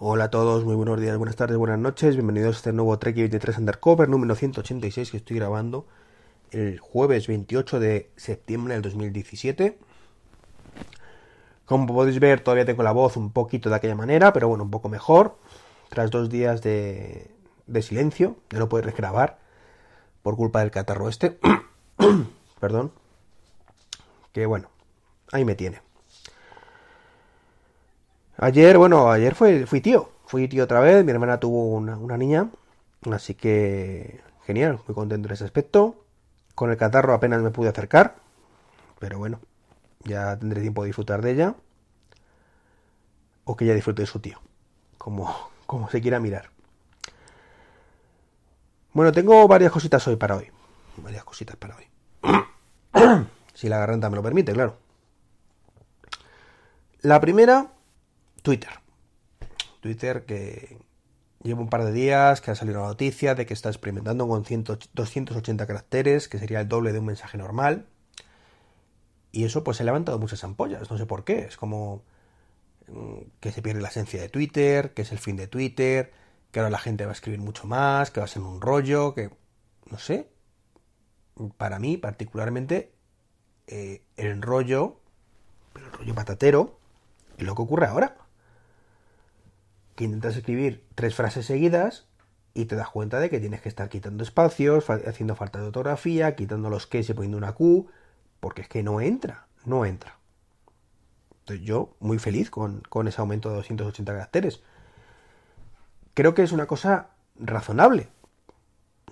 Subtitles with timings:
[0.00, 3.14] Hola a todos, muy buenos días, buenas tardes, buenas noches, bienvenidos a este nuevo Trek
[3.14, 5.86] 23 Undercover número 186 que estoy grabando
[6.50, 9.78] el jueves 28 de septiembre del 2017.
[11.64, 14.70] Como podéis ver, todavía tengo la voz un poquito de aquella manera, pero bueno, un
[14.72, 15.36] poco mejor.
[15.90, 17.30] Tras dos días de,
[17.68, 19.38] de silencio, de no poder grabar
[20.24, 21.38] por culpa del catarro este.
[22.60, 22.90] Perdón.
[24.32, 24.70] Que bueno,
[25.30, 25.82] ahí me tiene.
[28.36, 30.10] Ayer, bueno, ayer fue, fui tío.
[30.26, 31.04] Fui tío otra vez.
[31.04, 32.50] Mi hermana tuvo una, una niña.
[33.10, 36.04] Así que genial, muy contento en ese aspecto.
[36.54, 38.16] Con el catarro apenas me pude acercar.
[38.98, 39.40] Pero bueno,
[40.04, 41.54] ya tendré tiempo de disfrutar de ella.
[43.44, 44.40] O que ella disfrute de su tío.
[44.98, 45.32] Como,
[45.66, 46.50] como se quiera mirar.
[48.92, 50.50] Bueno, tengo varias cositas hoy para hoy.
[50.96, 51.84] Varias cositas para hoy.
[53.54, 54.76] si la garganta me lo permite, claro.
[57.02, 57.73] La primera
[58.44, 58.72] Twitter.
[59.80, 60.78] Twitter que
[61.42, 64.44] lleva un par de días que ha salido la noticia de que está experimentando con
[64.44, 67.86] 100, 280 caracteres, que sería el doble de un mensaje normal.
[69.32, 71.38] Y eso pues se ha levantado muchas ampollas, no sé por qué.
[71.38, 72.02] Es como
[72.88, 76.12] mm, que se pierde la esencia de Twitter, que es el fin de Twitter,
[76.52, 79.14] que ahora la gente va a escribir mucho más, que va a ser un rollo,
[79.14, 79.30] que
[79.90, 80.28] no sé.
[81.56, 82.92] Para mí particularmente
[83.68, 85.00] eh, el rollo,
[85.72, 86.78] pero el rollo patatero,
[87.38, 88.23] es lo que ocurre ahora
[89.94, 92.06] que intentas escribir tres frases seguidas
[92.54, 96.36] y te das cuenta de que tienes que estar quitando espacios, haciendo falta de ortografía,
[96.36, 97.88] quitando los que y poniendo una Q,
[98.40, 100.18] porque es que no entra, no entra.
[101.40, 104.62] Entonces yo muy feliz con, con ese aumento de 280 caracteres.
[106.14, 108.08] Creo que es una cosa razonable.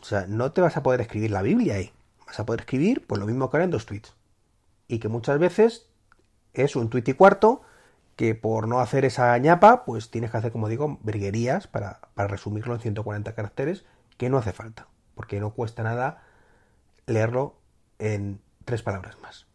[0.00, 1.92] O sea, no te vas a poder escribir la Biblia ahí.
[2.26, 4.14] Vas a poder escribir pues lo mismo que ahora en dos tweets.
[4.88, 5.88] Y que muchas veces
[6.54, 7.62] es un tweet y cuarto
[8.22, 12.28] que por no hacer esa ñapa, pues tienes que hacer, como digo, virguerías para, para
[12.28, 13.84] resumirlo en 140 caracteres,
[14.16, 16.22] que no hace falta, porque no cuesta nada
[17.06, 17.56] leerlo
[17.98, 19.48] en tres palabras más.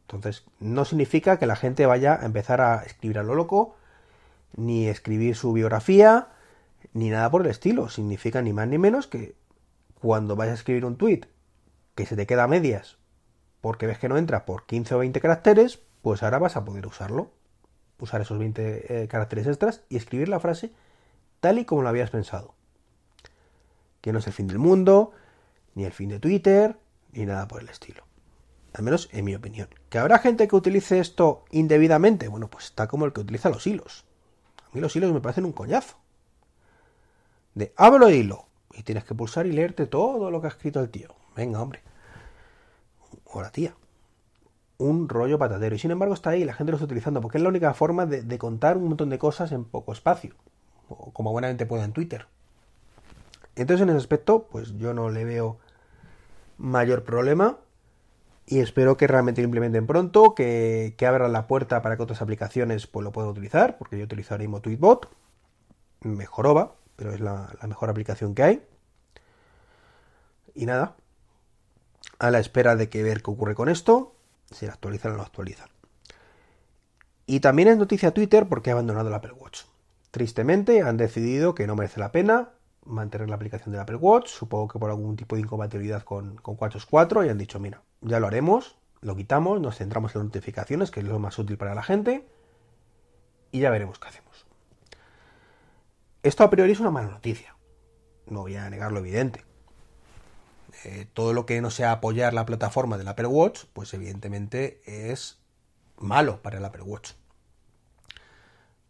[0.00, 3.76] Entonces, no significa que la gente vaya a empezar a escribir a lo loco,
[4.56, 6.28] ni escribir su biografía,
[6.94, 7.90] ni nada por el estilo.
[7.90, 9.36] Significa ni más ni menos que
[10.00, 11.28] cuando vayas a escribir un tweet
[11.94, 12.96] que se te queda a medias
[13.60, 16.86] porque ves que no entra por 15 o 20 caracteres, pues ahora vas a poder
[16.86, 17.43] usarlo
[17.98, 20.72] usar esos 20 eh, caracteres extras y escribir la frase
[21.40, 22.54] tal y como lo habías pensado.
[24.00, 25.12] Que no es el fin del mundo,
[25.74, 26.76] ni el fin de Twitter,
[27.12, 28.04] ni nada por el estilo.
[28.72, 29.68] Al menos en mi opinión.
[29.88, 32.28] ¿Que habrá gente que utilice esto indebidamente?
[32.28, 34.04] Bueno, pues está como el que utiliza los hilos.
[34.58, 35.96] A mí los hilos me parecen un coñazo.
[37.54, 38.46] De abro hilo.
[38.72, 41.14] Y tienes que pulsar y leerte todo lo que ha escrito el tío.
[41.36, 41.82] Venga, hombre.
[43.26, 43.74] O la tía
[44.84, 45.74] un rollo patatero.
[45.74, 48.06] Y sin embargo está ahí la gente lo está utilizando porque es la única forma
[48.06, 50.34] de, contar un montón de cosas en poco espacio.
[51.12, 52.26] como buenamente pueda en Twitter.
[53.56, 55.58] Entonces en ese aspecto, pues yo no le veo
[56.58, 57.58] mayor problema.
[58.46, 62.20] Y espero que realmente lo implementen pronto, que, que abran la puerta para que otras
[62.20, 65.08] aplicaciones pues lo puedan utilizar, porque yo utilizo ahora mismo Tweetbot,
[66.02, 68.66] mejoroba, pero es la, la mejor aplicación que hay.
[70.54, 70.96] Y nada,
[72.18, 74.14] a la espera de que ver qué ocurre con esto
[74.50, 75.68] si lo actualizan o no actualizan.
[77.26, 79.62] Y también es noticia Twitter porque ha abandonado el Apple Watch.
[80.10, 82.50] Tristemente han decidido que no merece la pena
[82.84, 86.56] mantener la aplicación del Apple Watch, supongo que por algún tipo de incompatibilidad con, con
[86.56, 90.90] 4 y han dicho, mira, ya lo haremos, lo quitamos, nos centramos en las notificaciones,
[90.90, 92.26] que es lo más útil para la gente,
[93.52, 94.46] y ya veremos qué hacemos.
[96.22, 97.56] Esto a priori es una mala noticia,
[98.26, 99.44] no voy a negar lo evidente.
[100.82, 105.38] Eh, todo lo que no sea apoyar la plataforma del Apple Watch, pues evidentemente es
[105.96, 107.12] malo para el Apple Watch.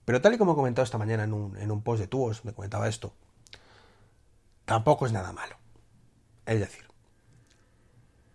[0.05, 2.89] Pero tal y como he comentado esta mañana en un, post de Tuos, me comentaba
[2.89, 3.15] esto,
[4.65, 5.57] tampoco es nada malo.
[6.47, 6.85] Es decir,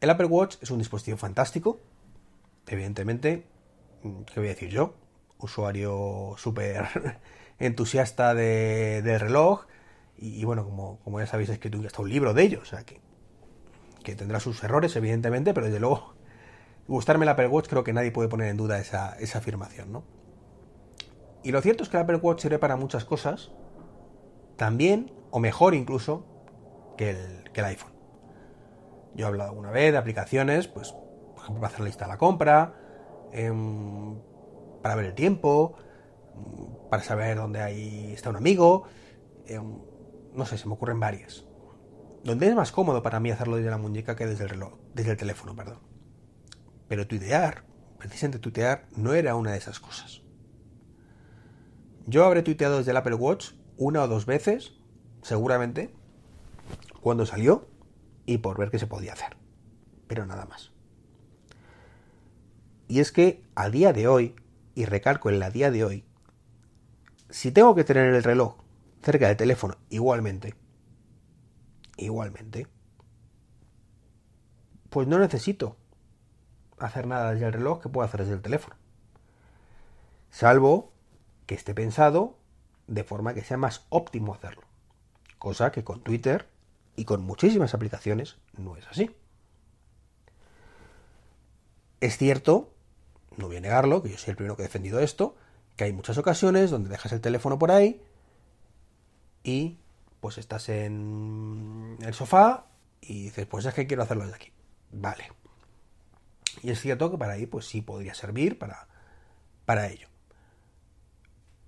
[0.02, 1.80] el Apple Watch es un dispositivo fantástico,
[2.68, 3.46] evidentemente,
[4.02, 4.96] ¿qué voy a decir yo?
[5.38, 6.88] Usuario súper
[7.60, 9.66] entusiasta de, del reloj,
[10.22, 12.66] y, bueno, como, como ya sabéis, es que tú hasta un libro de ello, o
[12.66, 13.00] sea que
[14.04, 16.14] que tendrá sus errores, evidentemente, pero desde luego,
[16.88, 20.04] gustarme el Apple Watch creo que nadie puede poner en duda esa, afirmación, ¿no?
[21.44, 23.52] Y lo cierto es que el Apple Watch sirve para muchas cosas,
[24.58, 26.26] también, o mejor incluso,
[26.98, 27.94] que el, que el iPhone.
[29.16, 32.12] Yo he hablado alguna vez de aplicaciones, pues, por ejemplo, para hacer la lista de
[32.12, 32.74] la compra,
[33.32, 34.20] em,
[34.82, 35.76] para ver el tiempo,
[36.90, 38.84] para saber dónde está un amigo,
[39.46, 39.78] em,
[40.34, 41.49] no sé, se me ocurren varias
[42.24, 45.12] donde es más cómodo para mí hacerlo desde la muñeca que desde el reloj, desde
[45.12, 45.80] el teléfono, perdón.
[46.88, 47.64] Pero tuitear,
[47.98, 50.22] precisamente tuitear, no era una de esas cosas.
[52.06, 54.74] Yo habré tuiteado desde el Apple Watch una o dos veces,
[55.22, 55.94] seguramente,
[57.02, 57.68] cuando salió
[58.26, 59.38] y por ver qué se podía hacer.
[60.08, 60.72] Pero nada más.
[62.88, 64.36] Y es que a día de hoy,
[64.74, 66.06] y recalco en la día de hoy,
[67.30, 68.56] si tengo que tener el reloj
[69.04, 70.56] cerca del teléfono igualmente,
[72.06, 72.68] igualmente,
[74.90, 75.78] pues no necesito
[76.80, 78.76] hacer nada desde el reloj que pueda hacer desde el teléfono.
[80.32, 80.92] Salvo
[81.46, 82.38] que esté pensado
[82.88, 84.64] de forma que sea más óptimo hacerlo.
[85.38, 86.48] Cosa que con Twitter
[86.96, 89.16] y con muchísimas aplicaciones no es así.
[92.02, 92.74] Es cierto,
[93.38, 95.36] no voy a negarlo, que yo soy el primero que he defendido esto,
[95.76, 98.02] que hay muchas ocasiones donde dejas el teléfono por ahí
[99.44, 99.78] y
[100.20, 102.66] pues estás en el sofá
[103.02, 104.52] y dices, pues es que quiero hacerlo desde aquí.
[104.92, 105.32] Vale.
[106.62, 108.88] Y es cierto que para ahí pues sí podría servir para,
[109.66, 110.08] para ello.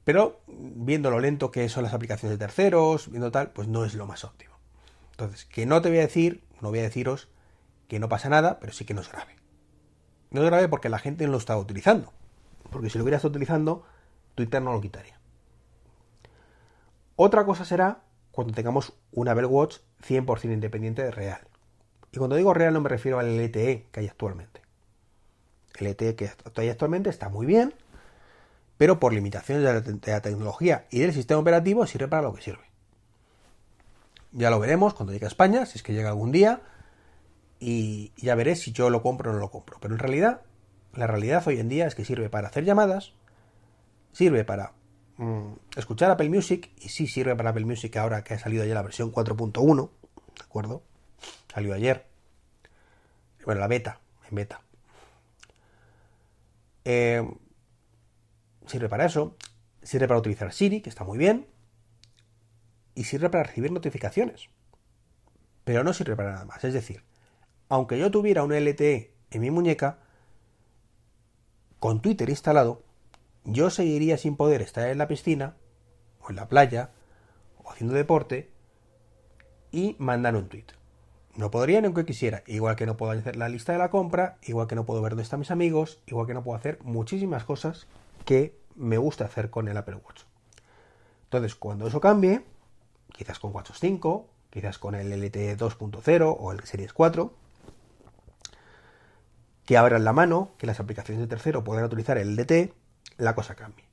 [0.04, 3.94] Pero viendo lo lento que son las aplicaciones de terceros, viendo tal, pues no es
[3.94, 4.56] lo más óptimo.
[5.12, 7.30] Entonces, que no te voy a decir, no voy a deciros
[7.88, 9.36] que no pasa nada, pero sí que no es grave.
[10.32, 12.14] No es grave porque la gente no lo está utilizando.
[12.72, 13.86] Porque si lo hubiera estado utilizando,
[14.34, 15.20] Twitter no lo quitaría.
[17.18, 18.02] Otra cosa será
[18.32, 21.42] cuando tengamos un Apple Watch 100% independiente de real.
[22.12, 24.62] Y cuando digo real no me refiero al LTE que hay actualmente.
[25.78, 27.74] El LTE que hay actualmente está muy bien,
[28.78, 32.64] pero por limitaciones de la, tecnología y del sistema operativo sirve para lo que sirve.
[34.32, 36.62] Ya lo veremos cuando llegue a España, si es que llega algún día,
[37.60, 39.78] y ya veré si yo lo compro o no lo compro.
[39.80, 40.42] Pero en realidad,
[40.94, 43.14] la realidad hoy en día es que sirve para hacer llamadas,
[44.14, 44.74] sirve para
[45.22, 48.74] mm, escuchar Apple Music, y sí sirve para Apple Music ahora que ha salido ya
[48.74, 49.90] la versión 4.1,
[50.38, 50.84] ¿de acuerdo?
[51.54, 52.06] Salió ayer.
[53.46, 54.62] Bueno, la beta, en beta.
[56.86, 57.28] Eh,
[58.66, 59.36] sirve para eso.
[59.82, 61.48] Sirve para utilizar Siri, que está muy bien.
[62.96, 64.50] Y sirve para recibir notificaciones.
[65.64, 66.64] Pero no sirve para nada más.
[66.64, 67.04] Es decir,
[67.70, 70.00] aunque yo tuviera un LTE en mi muñeca,
[71.80, 72.84] con Twitter instalado,
[73.44, 75.56] yo seguiría sin poder estar en la piscina,
[76.22, 76.92] o en la playa,
[77.64, 78.50] o haciendo deporte,
[79.72, 80.66] y mandar un tweet.
[81.36, 84.38] No podría ni aunque quisiera, igual que no puedo hacer la lista de la compra,
[84.44, 87.46] igual que no puedo ver dónde están mis amigos, igual que no puedo hacer muchísimas
[87.46, 87.88] cosas
[88.26, 90.24] que me gusta hacer con el Apple Watch.
[91.24, 92.44] Entonces, cuando eso cambie,
[93.14, 97.34] quizás con WatchOS 5, quizás con el LTE 2.0 o el Series 4,
[99.66, 102.74] que abran la mano, que las aplicaciones de tercero puedan utilizar el LTE,
[103.18, 103.86] la cosa cambie.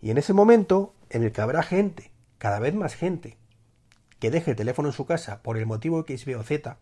[0.00, 3.38] Y en ese momento, en el que habrá gente, cada vez más gente,
[4.18, 6.78] que deje el teléfono en su casa por el motivo que es o Z,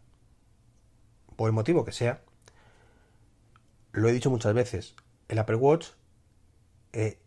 [1.36, 2.22] por el motivo que sea,
[3.92, 4.94] lo he dicho muchas veces,
[5.28, 5.88] el Apple Watch
[6.92, 7.18] eh,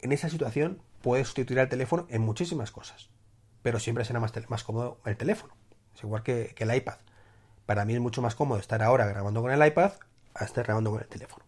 [0.00, 3.08] en esa situación puedes sustituir el teléfono en muchísimas cosas,
[3.62, 5.54] pero siempre será más, más cómodo el teléfono.
[5.94, 6.98] Es igual que, el iPad.
[7.64, 9.92] Para mí es mucho más cómodo estar ahora grabando con el iPad
[10.34, 11.45] a estar grabando con el teléfono.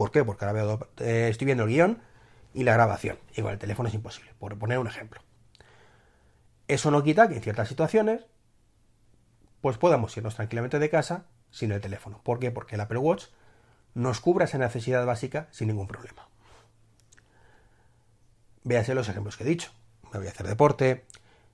[0.00, 0.24] ¿Por qué?
[0.24, 1.98] Porque ahora veo, eh, estoy viendo el guion
[2.54, 3.18] y la grabación.
[3.36, 5.20] Igual el teléfono es imposible, por poner un ejemplo.
[6.68, 8.24] Eso no quita que en ciertas situaciones
[9.60, 12.22] pues podamos irnos tranquilamente de casa sin el teléfono.
[12.24, 12.50] ¿Por qué?
[12.50, 13.26] Porque el Apple Watch
[13.92, 16.26] nos cubra esa necesidad básica sin ningún problema.
[18.64, 19.70] Véase los ejemplos que he dicho.
[20.14, 21.04] Me voy a hacer deporte,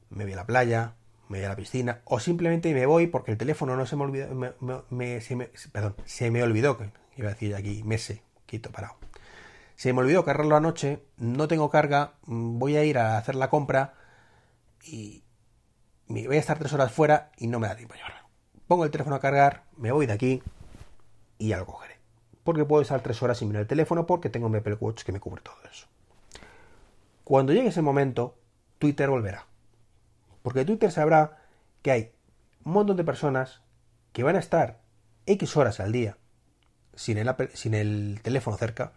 [0.08, 0.94] me voy a la playa,
[1.28, 4.04] me voy a la piscina, o simplemente me voy porque el teléfono no se me
[4.04, 5.20] olvidó, me, me,
[5.72, 8.96] perdón, se me olvidó, que iba a decir aquí, mese, quito, parado.
[9.76, 13.94] Se me olvidó cargarlo anoche, no tengo carga, voy a ir a hacer la compra
[14.82, 15.22] y
[16.08, 18.28] voy a estar tres horas fuera y no me da tiempo a llevarlo.
[18.66, 20.42] Pongo el teléfono a cargar, me voy de aquí
[21.38, 21.96] y ya lo cogeré.
[22.42, 25.12] Porque puedo estar tres horas sin mirar el teléfono porque tengo un Apple Watch que
[25.12, 25.86] me cubre todo eso.
[27.24, 28.38] Cuando llegue ese momento,
[28.78, 29.46] Twitter volverá.
[30.42, 31.42] Porque Twitter sabrá
[31.82, 32.12] que hay
[32.64, 33.62] un montón de personas
[34.12, 34.80] que van a estar
[35.26, 36.16] X horas al día
[36.96, 38.92] sin el, sin el teléfono cerca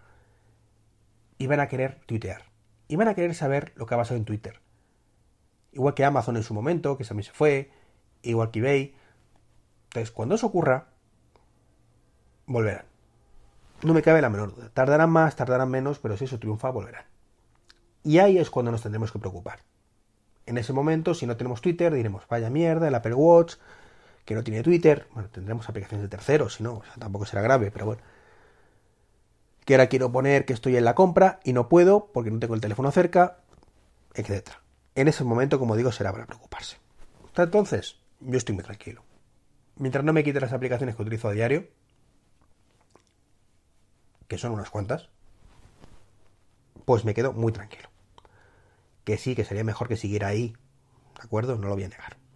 [1.38, 2.44] y van a querer tuitear.
[2.88, 4.60] Y van a querer saber lo que ha pasado en Twitter.
[5.72, 7.72] Igual que Amazon en su momento, que también se fue,
[8.24, 8.96] igual que eBay.
[9.86, 10.88] Entonces, cuando eso ocurra,
[12.48, 12.86] volverán.
[13.84, 14.70] No me cabe la menor duda.
[14.74, 17.06] Tardarán más, tardarán menos, pero si eso triunfa, volverán.
[18.04, 19.60] Y ahí es cuando nos tendremos que preocupar.
[20.46, 23.56] En ese momento, si no tenemos Twitter, diremos, vaya mierda, el Apple Watch,
[24.30, 25.08] que no tiene Twitter.
[25.16, 28.04] Bueno, tendremos aplicaciones de terceros, si no, tampoco será grave, pero bueno.
[29.66, 32.54] Que ahora quiero poner que estoy en la compra y no puedo porque no tengo
[32.54, 33.40] el teléfono cerca,
[34.14, 34.50] etc.
[34.94, 36.78] En ese momento, como digo, será para preocuparse.
[37.36, 39.04] Entonces, yo estoy muy tranquilo.
[39.78, 41.66] Mientras no me quite las aplicaciones que utilizo a diario,
[44.28, 45.10] que son unas cuantas,
[46.86, 47.90] pues me quedo muy tranquilo.
[49.06, 50.54] que sí, que sería mejor que siguiera ahí.
[51.16, 51.58] ¿De acuerdo?
[51.58, 52.29] No lo voy a negar.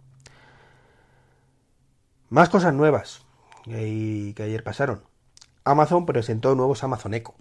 [2.34, 3.24] Más cosas nuevas
[3.62, 5.04] que, ayer pasaron.
[5.62, 7.36] Amazon presentó nuevos Amazon Echo.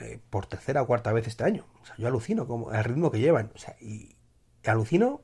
[0.00, 1.66] Eh, por tercera o cuarta vez este año.
[1.82, 3.52] O sea, yo alucino como el ritmo que llevan.
[3.54, 4.16] O sea, y,
[4.64, 5.20] alucino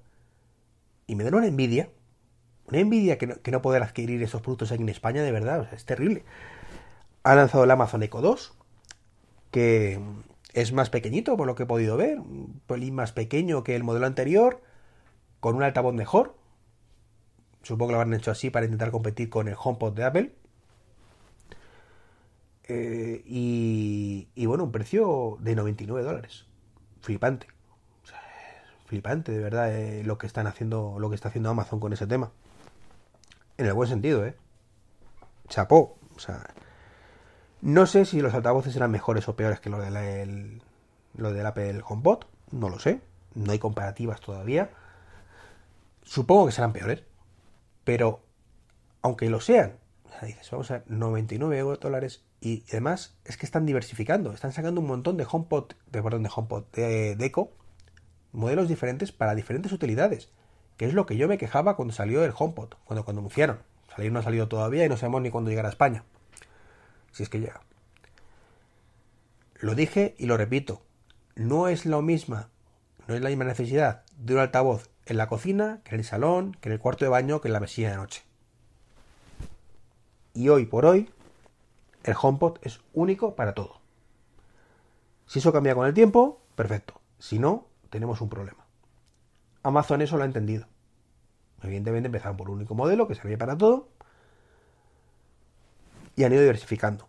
[1.06, 1.88] y me da una envidia.
[2.66, 5.60] Una envidia que no, que no poder adquirir esos productos aquí en España, de verdad.
[5.60, 6.26] O sea, es terrible.
[7.22, 8.52] Ha lanzado el Amazon Echo 2,
[9.50, 10.02] que
[10.52, 12.18] es más pequeñito, por lo que he podido ver.
[12.18, 14.60] Un pelín más pequeño que el modelo anterior,
[15.40, 16.41] con un altavoz mejor,
[17.62, 20.32] Supongo que lo habrán hecho así para intentar competir con el HomePod de Apple.
[22.64, 26.46] Eh, y, bueno, un precio de 99 dólares.
[27.00, 27.46] Flipante.
[28.86, 32.06] flipante, de verdad, eh, lo que están haciendo, lo que está haciendo Amazon con ese
[32.06, 32.30] tema.
[33.58, 34.36] En el buen sentido, ¿eh?
[35.48, 35.98] Chapó.
[36.16, 36.44] O sea,
[37.62, 40.60] no sé si los altavoces eran mejores o peores que los de
[41.14, 42.24] lo del Apple HomePod.
[42.50, 43.00] No lo sé.
[43.34, 44.70] No hay comparativas todavía.
[46.02, 47.04] Supongo que serán peores.
[47.84, 48.24] Pero,
[49.02, 49.78] aunque lo sean,
[50.26, 54.86] dices, vamos a ver, 99 dólares y además es que están diversificando, están sacando un
[54.86, 57.52] montón de HomePod, de, perdón, de HomePod, de, Deco,
[58.32, 60.30] modelos diferentes para diferentes utilidades,
[60.76, 63.60] que es lo que yo me quejaba cuando salió el HomePod, cuando, cuando anunciaron.
[63.94, 66.04] Salir no ha salido todavía y no sabemos ni cuándo llegará a España,
[67.12, 67.60] si es que llega.
[69.60, 70.82] Lo dije y lo repito,
[71.36, 72.48] no es lo misma,
[73.06, 76.56] no es la misma necesidad de un altavoz en la cocina, que en el salón,
[76.60, 78.22] que en el cuarto de baño, que en la mesilla de noche.
[80.34, 81.10] Y hoy por hoy,
[82.04, 83.80] el HomePod es único para todo.
[85.26, 87.00] Si eso cambia con el tiempo, perfecto.
[87.18, 88.64] Si no, tenemos un problema.
[89.62, 90.66] Amazon eso lo ha entendido.
[91.62, 93.88] Evidentemente empezaron por un único modelo que servía para todo
[96.16, 97.06] y han ido diversificando.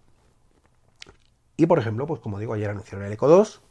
[1.57, 3.62] Y por ejemplo, pues como digo, ayer anunciaron el Eco 2,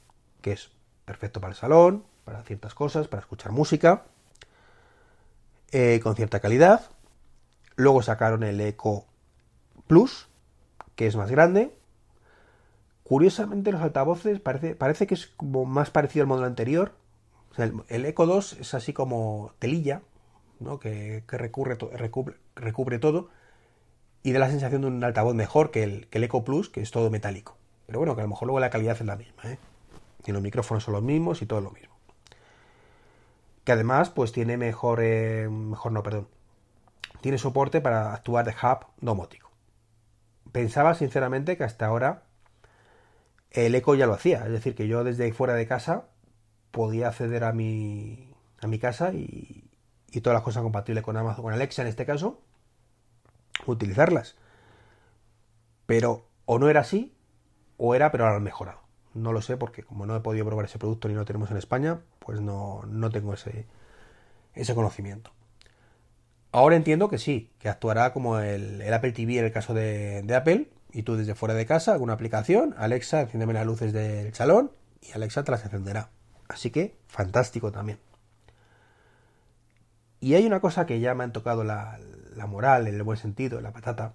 [0.41, 0.71] que es
[1.05, 4.05] perfecto para el salón, para ciertas cosas, para escuchar música,
[5.73, 6.83] eh, con cierta calidad.
[7.77, 9.07] Luego sacaron el Eco
[9.87, 10.29] Plus,
[10.95, 11.75] que es más grande.
[13.05, 16.93] Curiosamente, los altavoces parece, parece que es como más parecido al modelo anterior.
[17.89, 20.03] el, Eco 2 es así como telilla,
[20.61, 20.79] ¿no?
[20.79, 21.77] que, recubre,
[22.99, 23.31] todo.
[24.23, 26.91] Y da la sensación de un altavoz mejor que el, que el Plus, que es
[26.91, 27.57] todo metálico.
[27.87, 29.43] Pero bueno, que a lo mejor luego la calidad es la misma.
[29.45, 29.59] ¿eh?
[30.27, 31.92] Y los micrófonos son los mismos y todo lo mismo
[33.65, 36.29] que además pues tiene mejor, eh, mejor no, perdón,
[37.21, 39.51] tiene soporte para actuar de hub domótico.
[40.51, 42.25] Pensaba sinceramente que hasta ahora
[43.51, 46.07] el eco ya lo hacía, es decir, que yo desde fuera de casa
[46.71, 49.71] podía acceder a mi, a mi casa y,
[50.11, 52.41] y todas las cosas compatibles con Amazon, con Alexa en este caso,
[53.67, 54.37] utilizarlas.
[55.87, 57.15] Pero o no era así,
[57.77, 58.81] o era, pero ahora han mejorado.
[59.15, 61.57] No lo sé porque como no he podido probar ese producto ni lo tenemos en
[61.57, 63.67] España, pues no, no tengo ese,
[64.55, 65.33] ese conocimiento.
[66.53, 70.71] Ahora entiendo que sí, que actuará como el, Apple TV en el caso de, Apple,
[70.93, 75.13] y tú desde fuera de casa, alguna aplicación, Alexa, enciéndeme las luces del salón, y
[75.13, 76.11] Alexa te las encenderá.
[76.49, 77.99] Así que, fantástico también.
[80.21, 81.99] Y hay una cosa que ya me han tocado la,
[82.37, 84.15] la moral, en el buen sentido, la patata,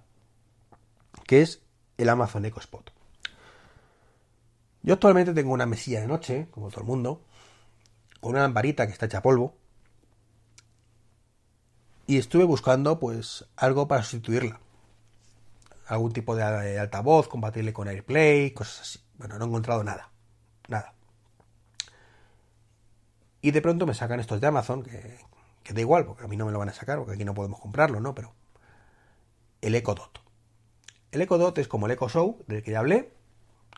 [1.26, 1.60] que es
[1.98, 2.92] el Amazon Echo Spot.
[4.82, 7.20] Yo actualmente tengo una mesilla de noche, como todo el mundo,
[8.20, 9.56] con una lamparita que está hecha polvo.
[12.06, 14.60] Y estuve buscando pues algo para sustituirla.
[15.86, 19.00] Algún tipo de altavoz compatible con AirPlay, cosas así.
[19.18, 20.10] Bueno, no he encontrado nada.
[20.68, 20.94] Nada.
[23.40, 26.46] Y de pronto me sacan estos de Amazon, que, da igual, porque a mí no
[26.46, 28.14] me lo van a sacar, porque aquí no podemos comprarlo, ¿no?
[28.14, 28.32] Pero
[29.60, 30.20] el Echo Dot.
[31.12, 33.12] El Echo Dot es como el Echo Show, del que ya hablé,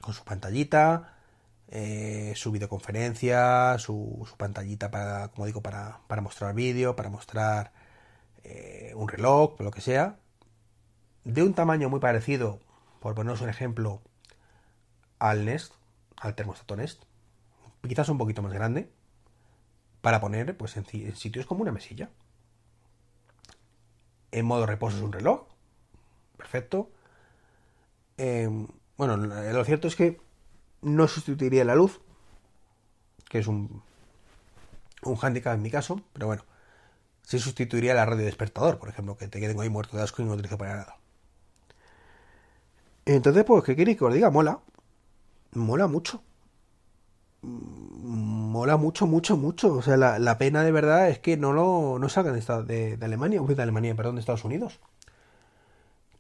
[0.00, 1.14] con su pantallita,
[1.72, 7.72] eh, su videoconferencia, su, pantallita para, como digo, para, mostrar vídeo, para mostrar
[8.42, 10.18] eh, un reloj, lo que sea,
[11.24, 12.58] de un tamaño muy parecido,
[12.98, 14.02] por poneros un ejemplo,
[15.20, 15.72] al Nest,
[16.16, 17.04] al termostato Nest,
[17.86, 18.90] quizás un poquito más grande,
[20.00, 22.10] para poner pues en, sitios como una mesilla.
[24.32, 25.46] En modo reposo es un reloj,
[26.36, 26.90] perfecto.
[28.16, 30.20] Em, bueno, lo cierto es que
[30.82, 32.00] no sustituiría la luz,
[33.28, 33.82] que es un,
[35.02, 36.44] un hándicap en mi caso, pero bueno,
[37.22, 40.24] sí sustituiría la radio despertador, por ejemplo, que te queden ahí muerto de asco y
[40.24, 40.96] no utilizo para nada.
[43.04, 44.30] Entonces, pues, ¿qué queréis que os diga?
[44.30, 44.60] Mola.
[45.52, 46.22] Mola mucho.
[47.42, 49.74] Mola mucho, mucho, mucho.
[49.74, 53.40] O sea, la, pena de verdad es que no lo no salgan de, de, Alemania,
[53.40, 54.80] de Alemania, perdón, de Estados Unidos.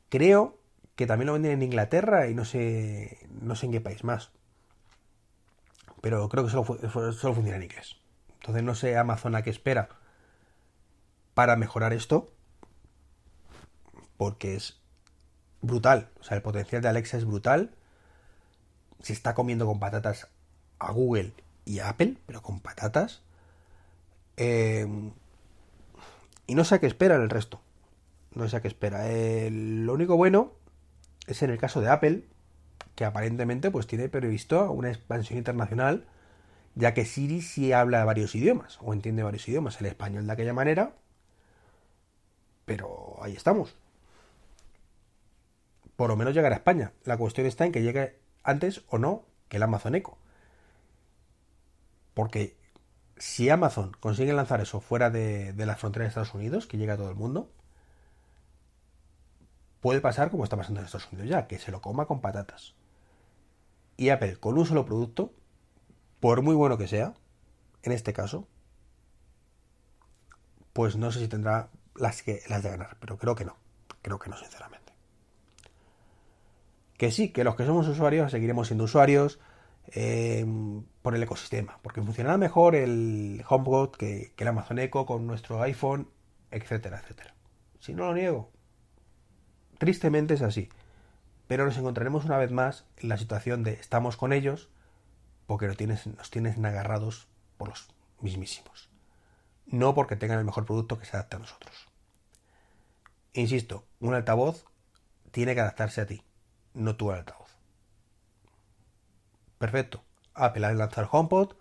[0.08, 0.58] Creo
[0.96, 4.30] que también lo venden en Inglaterra y no sé, no sé en qué país más
[6.00, 7.96] pero creo que solo, funciona en inglés.
[8.40, 9.88] Entonces no sé Amazon a qué espera
[11.34, 12.32] para mejorar esto,
[14.16, 14.80] porque es
[15.60, 16.10] brutal.
[16.20, 17.74] O sea, el potencial de Alexa es brutal.
[19.00, 20.28] Se está comiendo con patatas
[20.78, 21.32] a Google
[21.64, 23.22] y a Apple, pero con patatas.
[24.36, 24.86] Eh,
[26.46, 27.60] y no sé a qué espera el resto.
[28.34, 29.04] No sé a qué espera.
[29.50, 30.52] lo único bueno
[31.26, 32.24] es en el caso de Apple,
[33.00, 36.04] que aparentemente pues tiene previsto una expansión internacional,
[36.74, 40.52] ya que Siri sí habla varios idiomas, o entiende varios idiomas, el español de aquella
[40.52, 40.92] manera,
[42.66, 43.74] pero ahí estamos.
[45.96, 46.92] Por lo menos llegar a España.
[47.04, 50.18] La cuestión está en que llegue antes o no que el Amazon Echo.
[52.12, 52.54] Porque
[53.16, 56.92] si Amazon consigue lanzar eso fuera de, de las fronteras de Estados Unidos, que llega
[56.92, 57.50] a todo el mundo,
[59.80, 62.74] puede pasar como está pasando en Estados Unidos ya, que se lo coma con patatas.
[64.00, 65.34] Y Apple, con un solo producto,
[66.20, 67.12] por muy bueno que sea,
[67.82, 68.48] en este caso,
[70.72, 73.58] pues no sé si tendrá las, que, las de ganar, pero creo que no.
[74.00, 74.94] Creo que no, sinceramente.
[76.96, 79.38] Que sí, que los que somos usuarios seguiremos siendo usuarios
[79.88, 80.46] eh,
[81.02, 85.60] por el ecosistema, porque funcionará mejor el HomePod que, que el Amazon Echo con nuestro
[85.60, 86.08] iPhone,
[86.50, 87.34] etcétera, etcétera.
[87.80, 88.50] Si no lo niego,
[89.80, 90.68] Tristemente es así.
[91.50, 94.68] Pero nos encontraremos una vez más en la situación de estamos con ellos
[95.48, 97.26] porque nos tienen, nos tienen agarrados
[97.56, 97.88] por los
[98.20, 98.88] mismísimos.
[99.66, 101.88] No porque tengan el mejor producto que se adapte a nosotros.
[103.32, 104.64] Insisto, un altavoz
[105.32, 106.22] tiene que adaptarse a ti,
[106.72, 107.50] no tú al altavoz.
[109.58, 110.04] Perfecto.
[110.34, 111.56] Apple ha lanzado el HomePod,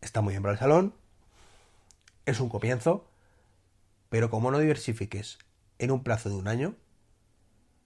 [0.00, 0.94] está muy bien para el salón,
[2.24, 3.08] es un comienzo,
[4.08, 5.38] pero como no diversifiques
[5.78, 6.74] en un plazo de un año,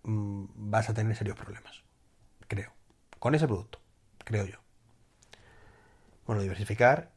[0.02, 1.82] Mm, vas a tener serios problemas.
[2.48, 2.72] Creo.
[3.18, 3.80] Con ese producto.
[4.24, 4.58] Creo yo.
[6.26, 7.10] Bueno, diversificar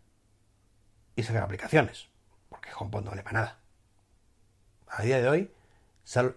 [1.16, 2.10] y sacar aplicaciones.
[2.50, 3.60] Porque HomePod no vale para nada.
[4.88, 5.52] A día de hoy,
[6.04, 6.36] sal,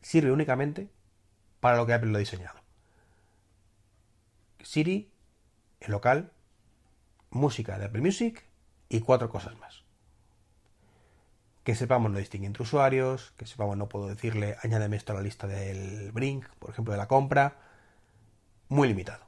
[0.00, 0.90] sirve únicamente
[1.60, 2.60] para lo que Apple lo ha diseñado.
[4.62, 5.12] Siri,
[5.80, 6.32] el local,
[7.30, 8.44] música de Apple Music
[8.88, 9.83] y cuatro cosas más
[11.64, 15.22] que sepamos no distinguir entre usuarios, que sepamos no puedo decirle añádeme esto a la
[15.22, 17.56] lista del Brink, por ejemplo, de la compra,
[18.68, 19.24] muy limitado.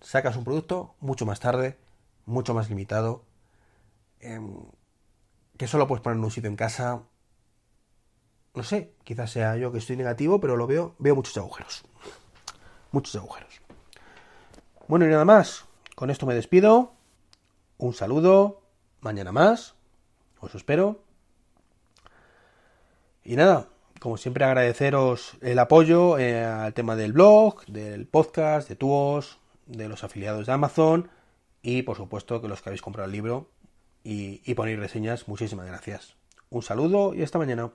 [0.00, 1.78] Sacas un producto mucho más tarde,
[2.26, 3.24] mucho más limitado,
[4.18, 4.64] em,
[5.56, 7.02] que solo puedes poner en un sitio en casa.
[8.54, 11.84] No sé, quizás sea yo que estoy negativo, pero lo veo, veo muchos agujeros.
[12.90, 13.60] Muchos agujeros.
[14.88, 15.64] Bueno, y nada más.
[15.94, 16.92] Con esto me despido.
[17.78, 18.62] Un saludo.
[19.00, 19.74] Mañana más.
[20.40, 21.02] Os espero.
[23.24, 23.68] Y nada,
[24.00, 29.88] como siempre agradeceros el apoyo eh, al tema del blog, del podcast, de Tuos, de
[29.88, 31.08] los afiliados de Amazon
[31.62, 33.48] y por supuesto que los que habéis comprado el libro
[34.02, 36.16] y, y ponéis reseñas, muchísimas gracias.
[36.50, 37.70] Un saludo y hasta mañana.